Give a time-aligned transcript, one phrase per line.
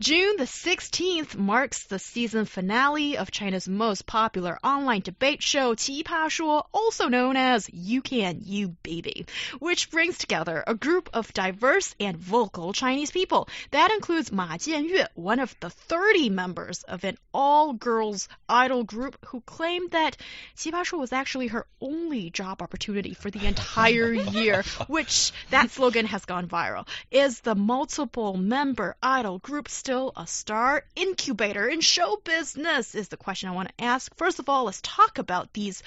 [0.00, 6.66] June the 16th marks the season finale of China's most popular online debate show, 奇葩说,
[6.74, 9.24] also known as You Can, You Baby,
[9.60, 13.48] which brings together a group of diverse and vocal Chinese people.
[13.70, 19.40] That includes Ma Jianyue, one of the 30 members of an all-girls idol group who
[19.42, 20.16] claimed that
[20.56, 26.26] 奇葩说 was actually her only job opportunity for the entire year, which that slogan has
[26.26, 26.86] gone viral.
[27.10, 32.93] Is the multiple member idol group still still a star incubator in show business?
[32.93, 34.15] Is the question I want to ask.
[34.17, 35.81] First of all, let's talk about these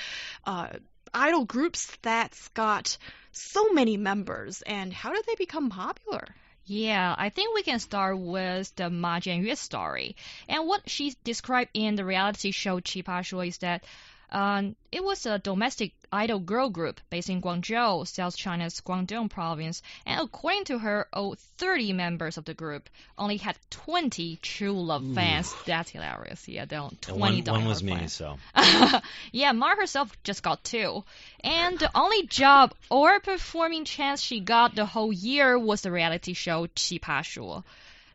[0.44, 0.70] uh,
[1.14, 2.98] idol groups that's got
[3.30, 6.26] so many members and how do they become popular?
[6.64, 10.16] Yeah, I think we can start with the Ma Jianyue story.
[10.48, 13.84] And what she described in the reality show "Qi Pa Shuo" is that
[14.32, 19.82] um, it was a domestic idol girl group based in Guangzhou, South China's Guangdong province,
[20.06, 22.88] and according to her, all 30 members of the group
[23.18, 25.14] only had 20 true love Ooh.
[25.14, 25.54] fans.
[25.66, 26.48] That's hilarious.
[26.48, 28.14] Yeah, don't 20 one, one was me, fans.
[28.14, 28.38] so.
[29.32, 31.04] yeah, Mar herself just got two.
[31.44, 36.32] And the only job or performing chance she got the whole year was the reality
[36.32, 37.64] show Qi Pa Shuo.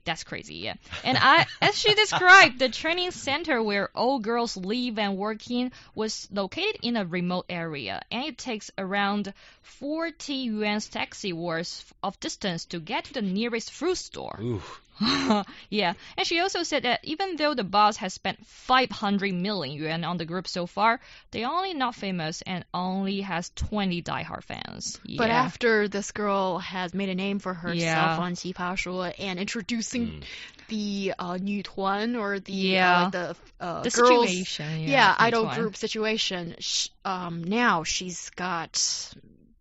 [0.07, 0.75] That's crazy, yeah.
[1.03, 5.73] And I, as she described, the training center where all girls live and work in
[5.95, 12.17] was located in a remote area, and it takes around 40 yuan taxi worth of
[12.21, 14.39] distance to get to the nearest fruit store.
[15.69, 20.03] yeah, and she also said that even though the boss has spent 500 million yuan
[20.03, 20.99] on the group so far,
[21.31, 24.99] they are only not famous and only has 20 diehard fans.
[25.05, 25.17] Yeah.
[25.17, 28.17] But after this girl has made a name for herself yeah.
[28.17, 30.23] on TV Shuo and introducing mm.
[30.67, 33.01] the uh, Tuan or the uh, yeah.
[33.01, 38.29] Uh, the, uh, the girls, situation, yeah, yeah idol group situation, she, um, now she's
[38.31, 39.13] got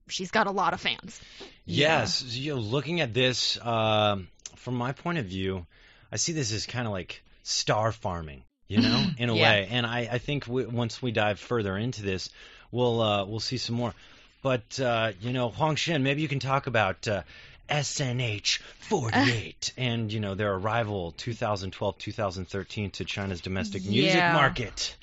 [0.09, 1.21] she's got a lot of fans.
[1.65, 3.59] Yes, you know, looking at this.
[3.65, 5.67] Um from my point of view,
[6.11, 9.43] I see this as kind of like star farming, you know, in a yeah.
[9.43, 9.69] way.
[9.71, 12.31] And I, I think we, once we dive further into this,
[12.71, 13.95] we'll uh, we'll see some more.
[14.43, 17.23] But uh, you know, Huang Xin, maybe you can talk about uh,
[17.69, 23.91] SNH 48 and you know their arrival 2012-2013 to China's domestic yeah.
[23.91, 24.97] music market.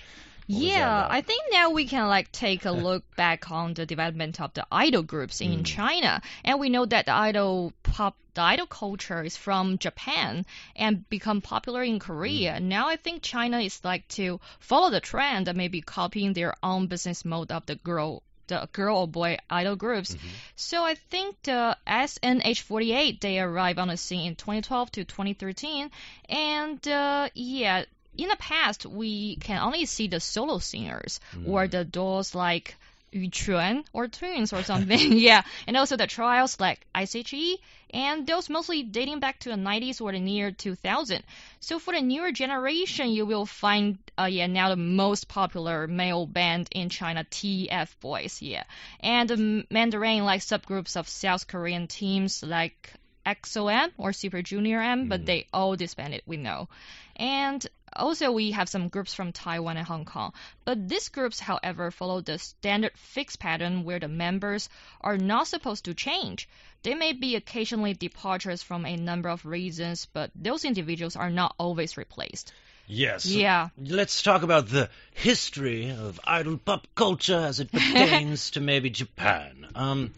[0.48, 4.54] Yeah, I think now we can like take a look back on the development of
[4.54, 5.66] the idol groups in mm.
[5.66, 10.46] China, and we know that the idol pop, the idol culture is from Japan
[10.76, 12.54] and become popular in Korea.
[12.54, 12.64] Mm.
[12.64, 16.88] Now I think China is like to follow the trend and maybe copying their own
[16.88, 20.16] business mode of the girl the girl or boy idol groups.
[20.16, 20.28] Mm-hmm.
[20.56, 25.90] So I think the SNH48 they arrived on the scene in 2012 to 2013,
[26.28, 27.86] and uh, yeah,
[28.18, 31.48] in the past, we can only see the solo singers mm.
[31.48, 32.76] or the duos like
[33.12, 35.14] Yu Quan or twins or something.
[35.18, 37.58] yeah, and also the trials like ICE
[37.94, 41.24] and those mostly dating back to the 90s or the near 2000.
[41.60, 46.26] So for the newer generation, you will find uh, yeah now the most popular male
[46.26, 48.42] band in China, TF Boys.
[48.42, 48.64] Yeah,
[49.00, 52.94] and the Mandarin like subgroups of South Korean teams like
[53.26, 55.10] EXO-M or Super Junior M, mm.
[55.10, 56.22] but they all disbanded.
[56.26, 56.70] We know,
[57.16, 60.34] and also, we have some groups from Taiwan and Hong Kong.
[60.66, 64.70] But these groups, however, follow the standard fixed pattern where the members
[65.02, 66.50] are not supposed to change.
[66.82, 71.56] There may be occasionally departures from a number of reasons, but those individuals are not
[71.58, 72.52] always replaced.
[72.88, 73.26] Yes.
[73.26, 73.70] Yeah.
[73.78, 79.68] Let's talk about the history of idol pop culture as it pertains to maybe Japan.
[79.76, 80.14] Um,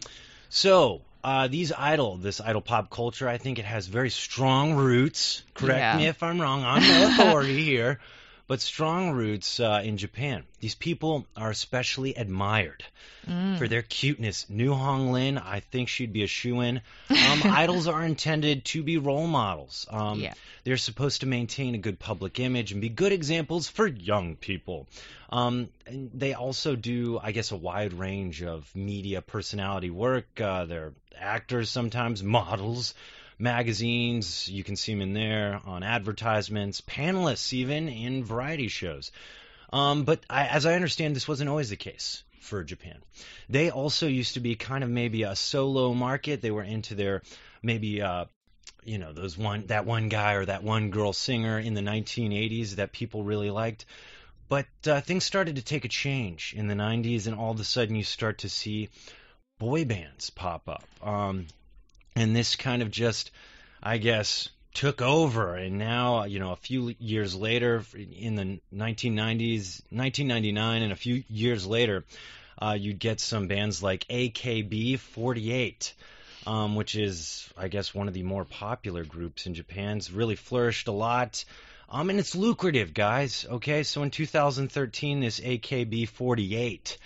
[0.48, 5.42] so, uh, these idol, this idol pop culture, I think it has very strong roots.
[5.54, 5.96] Correct yeah.
[5.96, 6.62] me if I'm wrong.
[6.64, 7.98] I'm no authority here,
[8.46, 10.44] but strong roots uh, in Japan.
[10.60, 12.84] These people are especially admired
[13.26, 13.58] mm.
[13.58, 14.46] for their cuteness.
[14.48, 16.80] New Hong Lin, I think she'd be a shoe in.
[17.10, 19.86] Um, idols are intended to be role models.
[19.90, 20.34] Um, yeah.
[20.64, 24.86] They're supposed to maintain a good public image and be good examples for young people.
[25.30, 30.40] Um, they also do, I guess, a wide range of media personality work.
[30.40, 32.94] Uh, they're actors sometimes, models,
[33.38, 34.48] magazines.
[34.48, 39.12] You can see them in there on advertisements, panelists even in variety shows.
[39.72, 42.98] Um, but I, as I understand, this wasn't always the case for Japan.
[43.48, 46.40] They also used to be kind of maybe a solo market.
[46.40, 47.22] They were into their
[47.62, 48.26] maybe uh,
[48.84, 52.76] you know those one that one guy or that one girl singer in the 1980s
[52.76, 53.84] that people really liked.
[54.48, 57.64] But uh, things started to take a change in the 90s, and all of a
[57.64, 58.90] sudden you start to see
[59.58, 60.84] boy bands pop up.
[61.02, 61.48] Um,
[62.16, 63.30] and this kind of just,
[63.82, 65.54] I guess, took over.
[65.54, 71.22] And now, you know, a few years later, in the 1990s, 1999, and a few
[71.28, 72.04] years later,
[72.60, 75.92] uh, you'd get some bands like AKB48.
[76.46, 79.96] Um, which is, I guess, one of the more popular groups in Japan.
[79.96, 81.44] It's really flourished a lot.
[81.88, 83.44] Um, and it's lucrative, guys.
[83.48, 86.98] Okay, so in 2013, this AKB48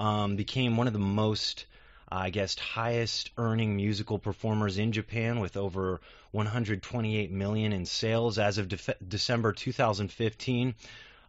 [0.00, 1.66] um, became one of the most,
[2.10, 6.00] I guess, highest earning musical performers in Japan with over
[6.32, 10.74] 128 million in sales as of de- December 2015.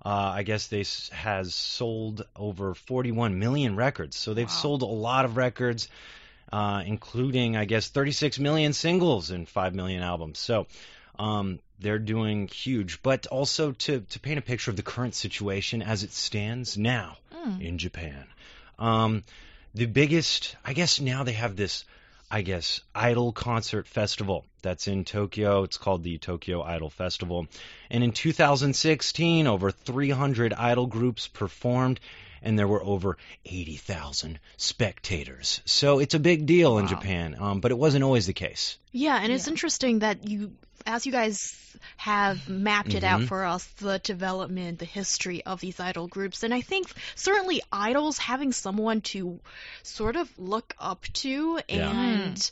[0.05, 4.15] Uh, I guess they s- has sold over 41 million records.
[4.15, 4.53] So they've Wow.
[4.53, 5.89] sold a lot of records,
[6.53, 10.39] uh, including I guess 36 million singles and 5 million albums.
[10.39, 10.67] So
[11.17, 13.01] um, they're doing huge.
[13.03, 17.17] But also to to paint a picture of the current situation as it stands now
[17.35, 17.61] Mm.
[17.61, 18.25] in Japan.
[18.79, 19.23] Um,
[19.73, 21.85] the biggest, I guess now they have this,
[22.29, 25.63] I guess, Idol Concert Festival that's in Tokyo.
[25.63, 27.47] It's called the Tokyo Idol Festival.
[27.89, 31.99] And in 2016, over 300 idol groups performed,
[32.41, 35.61] and there were over 80,000 spectators.
[35.65, 38.77] So it's a big deal in Japan, um, but it wasn't always the case.
[38.91, 40.53] Yeah, and it's interesting that you,
[40.85, 41.55] as you guys
[41.97, 43.27] have mapped it out Mhm.
[43.27, 48.17] for us, the development, the history of these idol groups, and I think certainly idols
[48.17, 49.39] having someone to
[49.83, 51.91] sort of look up to Yeah.
[51.91, 52.51] and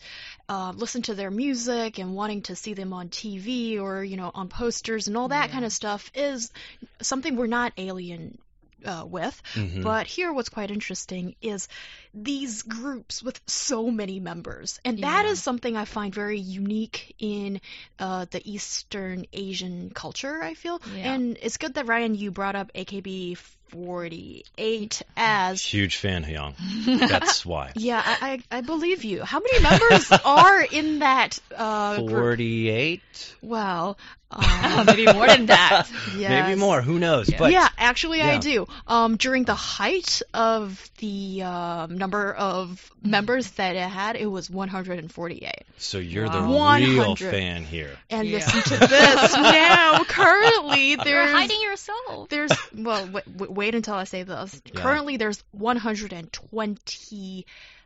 [0.50, 4.32] uh, listen to their music and wanting to see them on TV or you know
[4.34, 5.54] on posters and all that Yeah.
[5.54, 6.52] kind of stuff is
[7.02, 8.38] something we're not alien
[8.86, 9.42] uh, with.
[9.56, 9.84] Mhm.
[9.84, 11.68] But here, what's quite interesting is
[12.14, 15.44] these groups with so many members, and that is Yeah.
[15.44, 17.62] something I find very unique in
[18.00, 20.42] uh, the Eastern Asian culture.
[20.44, 21.14] I feel, Yeah.
[21.14, 23.38] and it's good that Ryan you brought up AKB.
[23.70, 26.54] 48 as Huge fan, Hyung.
[27.10, 27.74] That's why.
[27.76, 33.36] yeah I, I I believe you how many members are in that uh group 48?
[33.42, 33.98] well
[34.30, 35.88] um, Maybe more than that.
[36.18, 36.82] Maybe more.
[36.82, 37.30] Who knows?
[37.30, 37.38] Yeah.
[37.40, 38.68] But yeah, actually, I do.
[38.86, 44.50] Um, during the height of the um, number of members that it had, it was
[44.50, 45.52] 148.
[45.78, 46.32] So you're Wow.
[46.34, 47.32] the real 100.
[47.32, 47.92] fan here.
[48.10, 48.38] And Yeah.
[48.40, 50.04] listen to this now.
[50.04, 52.30] Currently, You're hiding yourself.
[52.30, 54.62] there's well, w- w- wait until I say this.
[54.66, 54.82] Yeah.
[54.82, 55.44] Currently, there's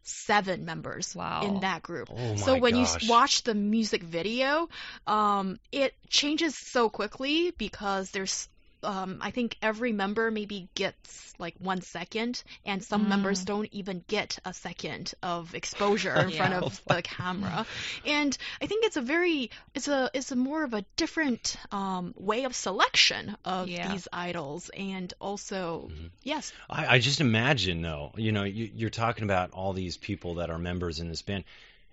[0.04, 1.42] 127 members Wow.
[1.44, 2.10] in that group.
[2.12, 3.04] Oh so when you gosh.
[3.04, 4.70] s- watch the music video,
[5.08, 8.48] um, it changes so quickly because there's.
[8.84, 13.10] Um, I think every member maybe gets like one second, and some Mm.
[13.10, 17.66] members don't even get a second of exposure in front of the camera.
[18.06, 22.14] And I think it's a very, it's a, it's a more of a different um,
[22.18, 23.88] way of selection of Yeah.
[23.88, 26.10] these idols, and also, Mhm.
[26.24, 30.36] yes, I, I just imagine, though, you know, you, you're talking about all these people
[30.36, 31.44] that are members in this band.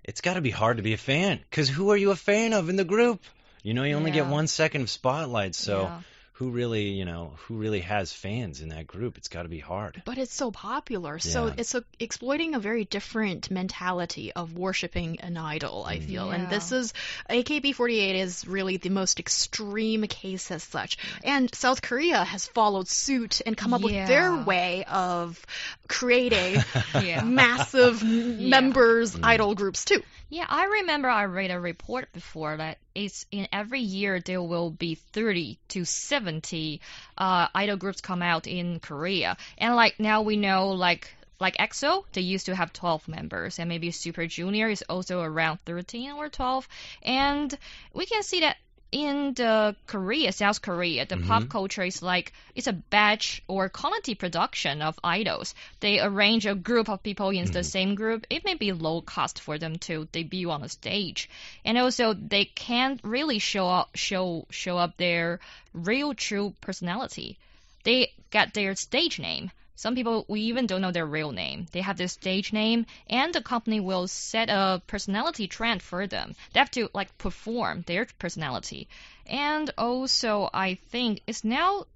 [0.05, 2.52] It's got to be hard to be a fan, because who are you a fan
[2.52, 3.23] of in the group?
[3.62, 6.00] You know, you only get one second of spotlight, so Yeah.
[6.38, 9.19] Who really, you know, who really has fans in that group?
[9.19, 10.02] It's got to be hard.
[10.05, 11.19] but it's so popular.
[11.19, 16.31] So it's a, exploiting a very different mentality of worshiping an idol, I feel.
[16.31, 16.94] And this is
[17.29, 20.96] AKB48 is really the most extreme case as such.
[21.25, 25.44] And South Korea has followed suit and come up with their way of
[25.88, 26.62] creating
[27.25, 28.49] massive Yeah.
[28.49, 29.20] members Mm.
[29.25, 30.02] idol groups too.
[30.31, 34.70] Yeah, I remember I read a report before that it's in every year there will
[34.70, 36.81] be 30 to 70
[37.17, 42.05] uh, idol groups come out in Korea, and like now we know like like EXO
[42.12, 46.28] they used to have 12 members, and maybe Super Junior is also around 13 or
[46.28, 46.69] 12,
[47.02, 47.56] and
[47.94, 48.56] we can see that.
[48.93, 51.49] In the Korea, South Korea, the pop Mhm.
[51.49, 55.55] culture is like it's a batch or quality production of idols.
[55.81, 57.65] They arrange a group of people in the Mhm.
[57.65, 58.27] same group.
[58.31, 61.29] It may be low cost for them to debut on a stage,
[61.65, 65.41] and also they can't really show up show show up their
[65.75, 67.37] real true personality.
[67.85, 69.51] They got their stage name.
[69.79, 71.67] Some people we even don't know their real name.
[71.70, 76.35] They have their stage name, and the company will set a personality trend for them.
[76.53, 78.89] They have to like perform their personality,
[79.25, 81.87] and also I think it's now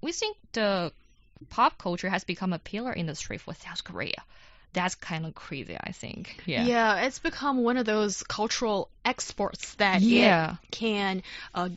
[0.00, 0.92] we think the
[1.48, 4.20] pop culture has become a pillar industry for South Korea.
[4.72, 6.42] That's kind of crazy, I think.
[6.44, 6.64] Yeah.
[6.66, 10.56] Yeah, it's become one of those cultural exports that Yeah.
[10.72, 11.22] can
[11.54, 11.68] uh,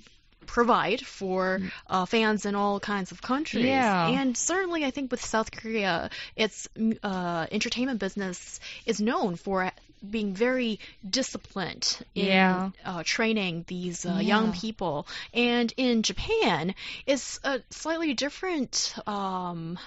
[0.46, 3.66] provide for uh, fans in all kinds of countries.
[3.66, 4.08] Yeah.
[4.08, 6.68] And certainly, I think with South Korea, its
[7.04, 9.72] uh, entertainment business is known for
[10.08, 12.70] being very disciplined in Yeah.
[12.84, 14.20] uh, training these uh, Yeah.
[14.22, 15.08] young people.
[15.34, 16.76] And in Japan,
[17.08, 18.94] it's a slightly different.
[19.08, 19.80] Um,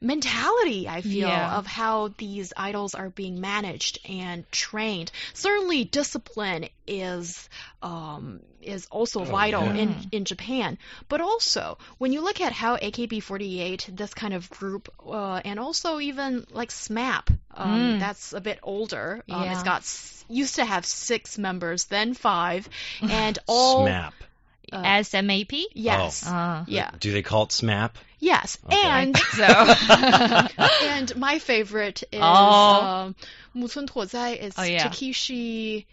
[0.00, 1.58] mentality, I feel, Yeah.
[1.58, 5.10] of how these idols are being managed and trained.
[5.34, 7.48] Certainly, discipline is
[7.82, 9.82] um, is also vital yeah.
[9.82, 10.78] in in Japan.
[11.08, 16.00] But also, when you look at how AKB48, this kind of group, uh, and also
[16.00, 18.00] even like SMAP, um, Mm.
[18.00, 19.22] that's a bit older.
[19.30, 19.64] Um, It's Yeah.
[19.64, 19.84] got
[20.28, 22.68] used to have six members, then five,
[23.02, 24.12] and all SMAP.
[24.72, 25.64] Uh, SMAP?
[25.74, 27.90] yes, Uh, yeah, Do they call it SMAP?
[28.18, 28.76] yes, Okay.
[28.88, 29.44] and so.
[30.86, 32.82] and my favorite is Oh.
[32.82, 33.16] um,
[33.56, 34.88] Mutsun Tozai is Oh, yeah.
[34.88, 35.86] Takeshi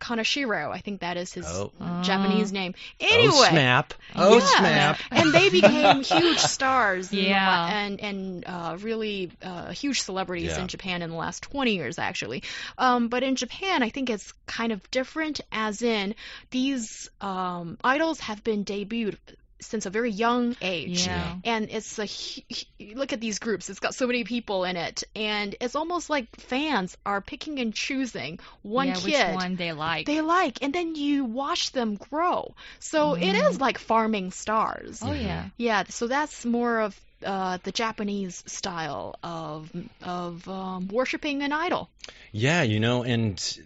[0.00, 0.70] Kaneshiro.
[0.72, 1.70] I think that is his Oh.
[2.02, 2.74] Japanese name.
[2.98, 3.60] Anyway, Oh, Anyway.
[3.62, 3.90] SMAP.
[4.16, 4.94] Oh, yeah.
[4.94, 4.98] SMAP.
[5.10, 7.68] and they became huge stars Yeah.
[7.84, 10.60] and and uh, really uh, huge celebrities Yeah.
[10.62, 12.42] in Japan in the last 20 years actually
[12.78, 16.14] um, but in Japan I think it's kind of different as in
[16.50, 19.18] these um, idols have been debuted
[19.60, 21.06] since a very young age.
[21.06, 21.36] Yeah.
[21.44, 22.42] and it's a hu-
[22.78, 23.70] hu- look at these groups.
[23.70, 25.04] It's got so many people in it.
[25.14, 29.72] And it's almost like fans are picking and choosing one yeah, kid which one they
[29.72, 30.06] like.
[30.06, 32.54] they like and then you watch them grow.
[32.78, 33.48] So it mm-hmm.
[33.48, 35.00] is like farming stars.
[35.02, 35.46] Oh, yeah.
[35.56, 39.70] yeah so that's more of uh, the Japanese style of
[40.02, 41.88] of um, worshiping an idol.
[42.32, 43.58] Yeah, you know, and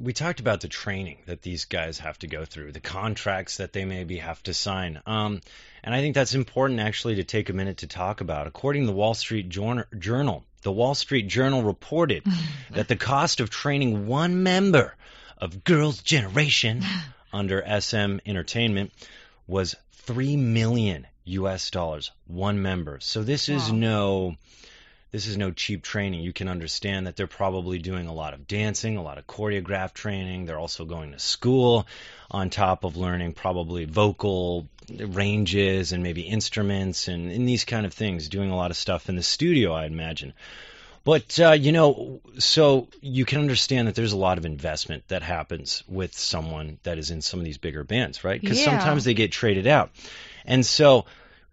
[0.00, 3.72] we talked about the training that these guys have to go through, the contracts that
[3.72, 5.00] they maybe have to sign.
[5.06, 5.40] Um,
[5.82, 8.46] and I think that's important actually to take a minute to talk about.
[8.46, 12.24] According to the Wall Street Journal, the Wall Street Journal reported
[12.70, 14.94] that the cost of training one member
[15.38, 16.82] of Girls' Generation
[17.32, 18.92] under SM Entertainment
[19.46, 22.98] was 3 million US dollars one member.
[23.00, 24.36] So this is no
[25.10, 26.20] this is no cheap training.
[26.20, 29.94] You can understand that they're probably doing a lot of dancing, a lot of choreographed
[29.94, 30.44] training.
[30.44, 31.86] They're also going to school
[32.30, 34.68] on top of learning probably vocal
[34.98, 39.08] ranges and maybe instruments and, and these kind of things, doing a lot of stuff
[39.08, 40.34] in the studio, I imagine.
[41.04, 45.22] But uh, you know, so you can understand that there's a lot of investment that
[45.22, 48.38] happens with someone that is in some of these bigger bands, right?
[48.38, 48.66] Because Yeah.
[48.66, 49.90] sometimes they get traded out,
[50.44, 51.06] and so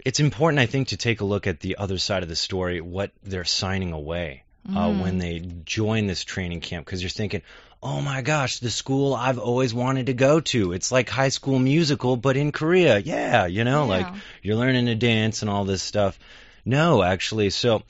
[0.05, 2.79] it's important, I think, to take a look at the other side of the story,
[2.79, 4.43] what they're signing away
[4.73, 7.41] uh, when they join this training camp, because you're thinking.
[7.83, 10.71] Oh my gosh, the school I've always wanted to go to.
[10.73, 12.97] It's like high school musical, but in Korea.
[12.97, 14.07] Yeah, you know, like
[14.41, 16.17] you're learning to dance and all this stuff.
[16.63, 17.51] No, actually.
[17.51, 17.83] So,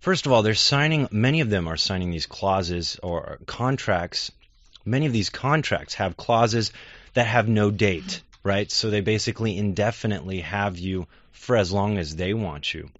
[0.00, 4.32] first of all, they're signing, many of them are signing these clauses or contracts.
[4.86, 6.72] Many of these contracts have clauses
[7.12, 8.70] that have no date, right?
[8.70, 12.90] So they basically indefinitely have you for as long as they want you.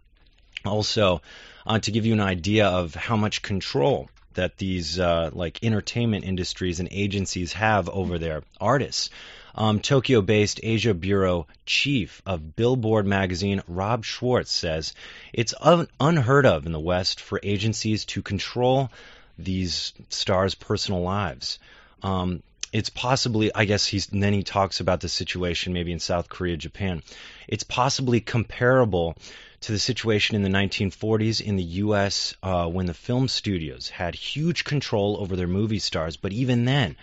[0.65, 1.23] Also,
[1.67, 6.25] uh, to give you an idea of how much control that these uh, like entertainment
[6.25, 9.11] industries and agencies have over their artists.
[9.55, 14.95] Um, Tokyo-based Asia Bureau chief of Billboard magazine, Rob Schwartz, says
[15.33, 18.91] it's un- unheard of in the West for agencies to control
[19.39, 21.59] these stars' personal lives.
[22.03, 26.29] Um, it's possibly, I guess he's, then he talks about the situation maybe in South
[26.29, 27.03] Korea, Japan.
[27.47, 29.17] It's possibly comparable
[29.61, 32.35] to the situation in the 1940s in the U.S.
[32.43, 36.97] Uh, when the film studios had huge control over their movie stars, but even then,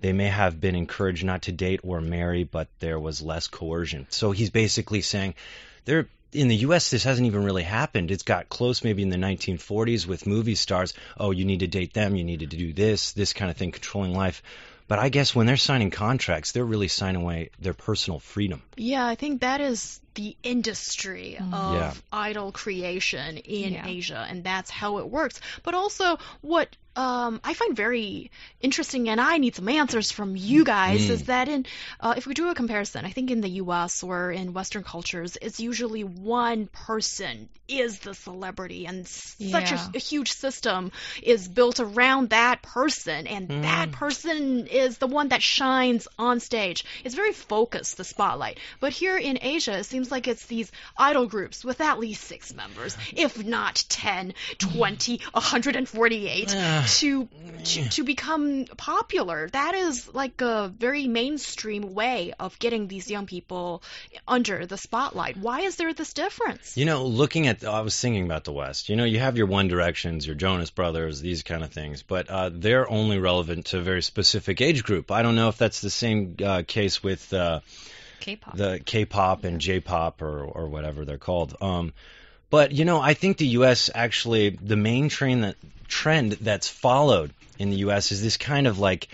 [0.00, 4.06] they may have been encouraged not to date or marry, but there was less coercion.
[4.10, 5.34] So he's basically saying
[5.86, 8.10] there in the US this hasn't even really happened.
[8.10, 11.94] It's got close maybe in the 1940s with movie stars, oh you need to date
[11.94, 14.42] them, you needed to do this, this kind of thing controlling life.
[14.86, 18.62] But I guess when they're signing contracts, they're really signing away their personal freedom.
[18.76, 21.54] Yeah, I think that is the industry mm-hmm.
[21.54, 21.94] of Yeah.
[22.12, 23.86] idol creation in Yeah.
[23.86, 25.40] Asia, and that's how it works.
[25.62, 30.64] But also, what um, I find very interesting, and I need some answers from you
[30.64, 31.10] guys, Mm.
[31.10, 31.66] is that in
[32.00, 34.02] uh, if we do a comparison, I think in the U.S.
[34.02, 39.88] or in Western cultures, it's usually one person is the celebrity, and such a, Yeah.
[39.94, 43.62] a huge system is built around that person, and Mm.
[43.62, 46.84] that person is the one that shines on stage.
[47.04, 48.58] It's very focused, the spotlight.
[48.80, 52.52] But here in Asia, it seems like it's these idol groups with at least six
[52.54, 56.83] members, if not 10, 20, 148, Ah.
[56.86, 57.28] To,
[57.64, 59.48] to, to become popular.
[59.50, 63.82] That is like a very mainstream way of getting these young people
[64.26, 65.36] under the spotlight.
[65.36, 66.76] Why is there this difference?
[66.76, 68.88] You know, looking at, I was thinking about the West.
[68.88, 72.28] You know, you have your One Directions, your Jonas Brothers, these kind of things, but
[72.28, 75.10] uh, they're only relevant to a very specific age group.
[75.10, 77.60] I don't know if that's the same uh, case with uh,
[78.20, 78.56] K-pop.
[78.56, 81.56] the K-pop and J-pop or or whatever they're called.
[81.60, 81.92] Um,
[82.54, 83.90] but you know, I think the U.S.
[83.92, 85.56] actually the main train that
[85.88, 88.12] trend that's followed in the U.S.
[88.12, 89.08] is this kind of like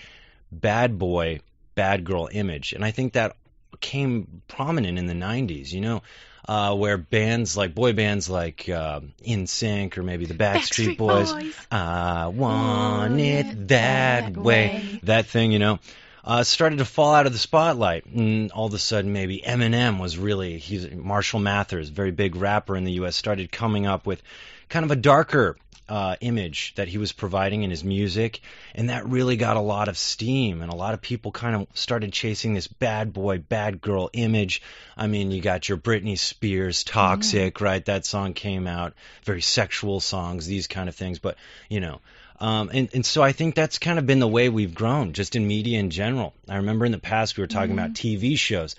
[0.51, 1.39] bad boy,
[1.73, 3.35] bad girl image, and I think that
[3.79, 5.71] came prominent in the '90s.
[5.71, 6.03] You know,
[6.47, 11.33] uh, where bands like boy bands like uh, NSYNC or maybe the Backstreet, Backstreet Boys,
[11.33, 11.55] Boys.
[11.71, 14.99] I want Want it it that that way, way.
[15.01, 15.79] that thing, you know.
[16.23, 19.99] Uh, started to fall out of the spotlight, and all of a sudden, maybe Eminem
[19.99, 24.21] was really he's Marshall Mathers, very big rapper in the U.S., started coming up with
[24.69, 25.57] kind of a darker
[25.91, 28.39] uh, image that he was providing in his music,
[28.73, 31.67] and that really got a lot of steam, and a lot of people kind of
[31.73, 34.61] started chasing this bad boy, bad girl image.
[34.95, 37.83] I mean, you got your Britney Spears, Toxic, right?
[37.83, 38.93] That song came out,
[39.25, 41.35] very sexual songs, these kind of things, but
[41.67, 41.99] you know.
[42.41, 45.35] Um, and, and so I think that's kind of been the way we've grown, just
[45.35, 46.33] in media in general.
[46.49, 48.75] I remember in the past we were talking about TV shows,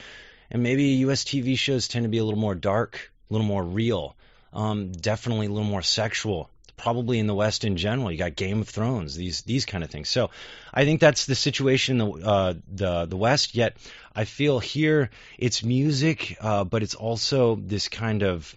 [0.51, 1.23] and maybe U.S.
[1.23, 4.17] TV shows tend to be a little more dark, a little more real,
[4.53, 6.51] um, definitely a little more sexual.
[6.77, 9.91] Probably in the West in general, you got Game of Thrones, these these kind of
[9.91, 10.09] things.
[10.09, 10.31] So,
[10.75, 13.55] I think that's the situation in the uh, the the West.
[13.55, 13.77] Yet,
[14.17, 18.57] I feel here it's music, uh, but it's also this kind of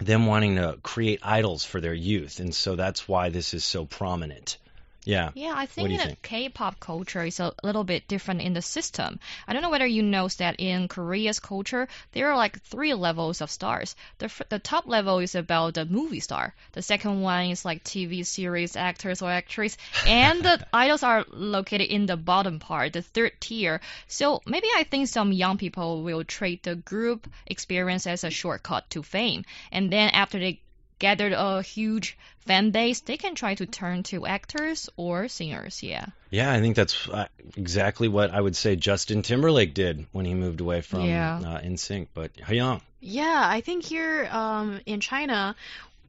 [0.00, 3.84] them wanting to create idols for their youth, and so that's why this is so
[3.84, 4.56] prominent.
[5.04, 5.30] Yeah.
[5.34, 6.22] Yeah, I think the think?
[6.22, 9.18] K-pop culture is a little bit different in the system.
[9.48, 13.40] I don't know whether you know that in Korea's culture there are like three levels
[13.40, 13.96] of stars.
[14.18, 16.54] The f- the top level is about the movie star.
[16.72, 19.76] The second one is like TV series actors or actress,
[20.06, 23.80] and the idols are located in the bottom part, the third tier.
[24.06, 28.90] So maybe I think some young people will treat the group experience as a shortcut
[28.90, 30.60] to fame, and then after they
[31.00, 32.16] gathered a huge
[32.46, 35.82] fan base, they can try to turn to actors or singers.
[35.82, 36.06] Yeah.
[36.30, 37.26] Yeah, I think that's uh,
[37.56, 41.40] exactly what I would say Justin Timberlake did when he moved away from Yeah.
[41.44, 42.06] uh, NSYNC.
[42.14, 45.56] But Hyung, Yeah, I think here um, in China,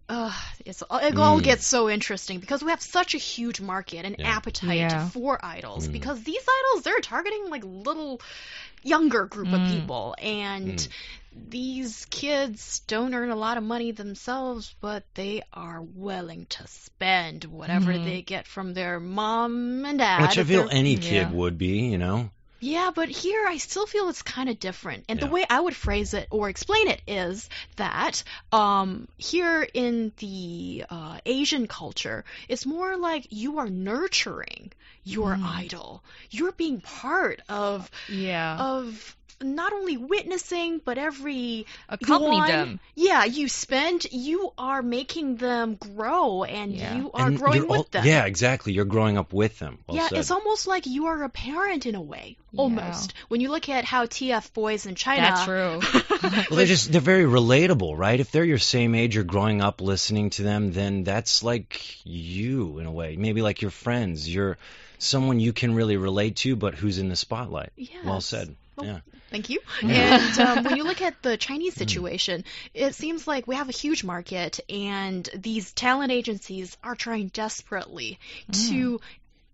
[0.10, 0.33] uh,
[0.65, 1.43] it's it all Mm.
[1.43, 4.27] gets so interesting because we have such a huge market and Yeah.
[4.38, 5.10] appetite Yeah.
[5.10, 5.88] for idols.
[5.88, 5.93] Mm.
[5.93, 8.19] Because these idols, they're targeting like little
[8.83, 9.71] younger group of Mm.
[9.74, 10.88] people, and Mm.
[11.35, 17.45] These kids don't earn a lot of money themselves, but they are willing to spend
[17.45, 18.03] whatever Mhm.
[18.03, 20.21] they get from their mom and dad.
[20.21, 21.31] which I feel any kid Yeah.
[21.31, 22.29] would be, you know.
[22.59, 25.05] yeah, but here I still feel it's kind of different.
[25.09, 25.25] And Yeah.
[25.25, 30.85] the way I would phrase it or explain it is that um, here in the
[30.89, 34.72] uh, Asian culture, it's more like you are nurturing
[35.03, 35.44] your Mm.
[35.44, 36.03] idol.
[36.29, 38.57] You're being part of Yeah.
[38.59, 42.80] of not only witnessing but every Accompany yuan- them.
[42.96, 44.06] Yeah, you spend.
[44.12, 46.96] You are making them grow, and Yeah.
[46.98, 48.06] you are And growing with al- them.
[48.06, 48.74] Yeah, exactly.
[48.74, 49.80] You're growing up with them.
[49.88, 50.18] Well yeah, said.
[50.20, 52.62] it's almost like you are a parent in a way, Yeah.
[52.62, 53.14] almost.
[53.27, 55.22] When you look at how TF boys in China.
[55.22, 55.80] That's true.
[56.50, 58.20] Well, they're just they're very relatable, right?
[58.20, 62.80] If they're your same age, you're growing up listening to them, then that's like you
[62.80, 63.16] in a way.
[63.16, 64.27] Maybe like your friends.
[64.32, 64.58] You're
[65.00, 67.72] someone you can really relate to, but who's in the spotlight.
[68.06, 68.56] Well said.
[68.83, 69.00] Yeah.
[69.29, 69.59] Thank you.
[69.81, 73.74] And um, when you look at the Chinese situation, it seems like we have a
[73.74, 78.20] huge market, and these talent agencies are trying desperately
[78.67, 79.00] to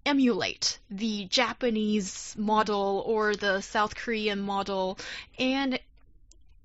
[0.05, 4.97] emulate the Japanese model or the South Korean model.
[5.37, 5.79] And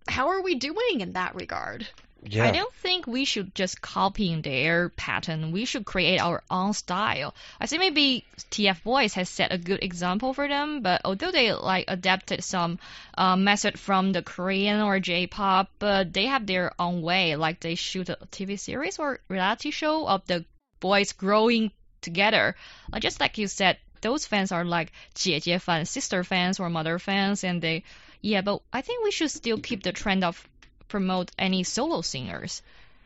[0.08, 1.86] how are we doing in that regard?
[2.24, 2.46] Yeah.
[2.46, 5.50] I don't think we should just copy their pattern.
[5.50, 7.34] We should create our own style.
[7.60, 11.52] I think maybe TF Boys has set a good example for them, but although they
[11.52, 12.78] like adapted some
[13.18, 17.34] uh, method from the Korean or J-pop, but they have their own way.
[17.34, 20.44] Like they shoot a TV series or reality show of the
[20.78, 22.54] boys growing together.
[22.92, 26.98] Like just like you said, those fans are like 姐姐 fans, sister fans, or mother
[27.00, 27.82] fans, and they,
[28.20, 28.42] yeah.
[28.42, 30.48] But I think we should still keep the trend of
[30.88, 32.62] promote any solo singers.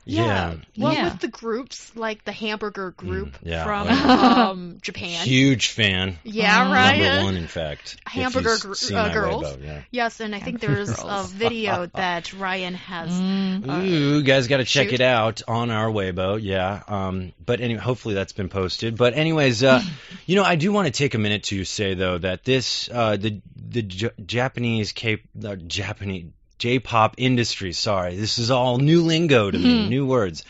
[0.09, 0.55] yeah.
[0.79, 1.05] Well, Yeah.
[1.11, 3.65] with the groups like the Hamburger Group Mm, yeah.
[3.65, 5.27] from Oh, um, Japan.
[5.27, 6.17] Huge fan.
[6.23, 6.73] Yeah, Mm.
[6.73, 7.03] right.
[7.03, 7.97] Number one, in fact.
[8.07, 9.43] Hamburger you've gr- uh, girls.
[9.45, 9.81] Weibo, yeah.
[9.91, 13.11] Yes, and I think there's a video that Ryan has.
[13.11, 13.69] Mm.
[13.69, 15.01] Uh, Ooh, guys, got to check shoot.
[15.01, 16.39] it out on our Weibo.
[16.41, 16.85] Yeah.
[16.87, 18.97] Um, but anyway, hopefully that's been posted.
[18.97, 19.83] But anyways, uh,
[20.27, 23.17] you know, I do want to take a minute to say though that this, uh,
[23.17, 26.27] the the J- Japanese K, the Japanese
[26.59, 27.73] J-pop industry.
[27.73, 29.89] Sorry, this is all new lingo to me, Mhm.
[29.89, 30.45] new words.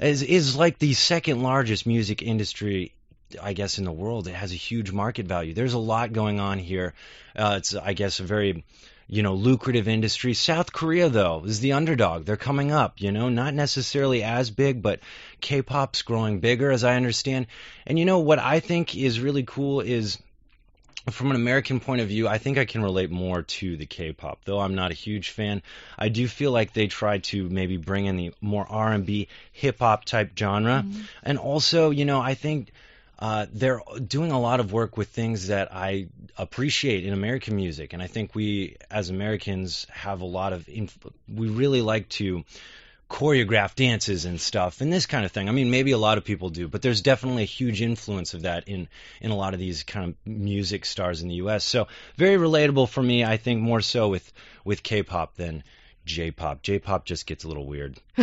[0.00, 2.92] Is is like the second largest music industry.
[3.40, 5.54] I guess in the world, it has a huge market value.
[5.54, 6.94] There's a lot going on here.
[7.34, 8.64] Uh, it's, I guess, a very
[9.06, 10.32] you know, lucrative industry.
[10.32, 12.24] South Korea, though, is the underdog.
[12.24, 15.00] They're coming up, you know, not necessarily as big, but
[15.42, 17.46] K-pop's growing bigger, as I understand.
[17.86, 20.16] And you know what I think is really cool is
[21.10, 24.40] from an American point of view, I think I can relate more to the K-pop.
[24.44, 25.62] Though I'm not a huge fan,
[25.98, 30.04] I do feel like they try to maybe bring in the more R&B, hip hop
[30.04, 30.84] type genre,
[31.22, 32.72] and also, you know, I think
[33.18, 37.92] uh, they're doing a lot of work with things that I appreciate in American music,
[37.92, 40.98] and I think we as Americans have a lot of inf-
[41.32, 42.44] we really like to
[43.08, 45.48] choreograph dances and stuff and this kind of thing.
[45.48, 48.42] I mean, maybe a lot of people do, but there's definitely a huge influence of
[48.42, 48.88] that in
[49.20, 51.64] in a lot of these kind of music stars in the U.S.
[51.64, 51.86] So
[52.16, 53.24] very relatable for me.
[53.24, 54.32] I think more so with
[54.64, 55.62] with K-pop than
[56.04, 56.62] J-pop.
[56.62, 57.98] J-pop just gets a little weird.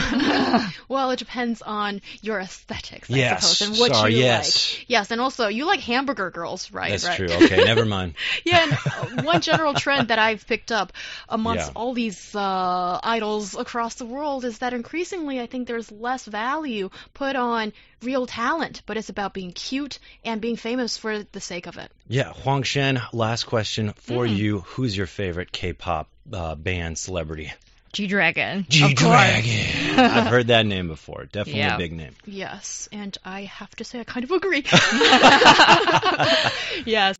[0.87, 3.57] well, it depends on your aesthetics, I yes.
[3.57, 4.77] suppose, and what Sorry, you yes.
[4.79, 4.89] like.
[4.89, 6.91] Yes, and also you like hamburger girls, right?
[6.91, 7.17] That's right.
[7.17, 7.27] true.
[7.29, 8.13] Okay, never mind.
[8.45, 8.73] yeah, and
[9.19, 10.93] uh, one general trend that I've picked up
[11.27, 11.73] amongst Yeah.
[11.75, 16.89] all these uh, idols across the world is that increasingly I think there's less value
[17.13, 21.67] put on real talent, but it's about being cute and being famous for the sake
[21.67, 21.91] of it.
[22.07, 24.35] Yeah, Huang Shen, last question for Mm.
[24.37, 24.59] you.
[24.61, 27.51] Who's your favorite K-pop uh, band celebrity?
[27.93, 28.65] G Dragon.
[28.69, 29.99] G-Dragon.
[29.99, 31.25] I've heard that name before.
[31.25, 31.75] Definitely Yeah.
[31.75, 32.15] a big name.
[32.25, 34.63] Yes, and I have to say I kind of agree.
[36.85, 37.17] yes.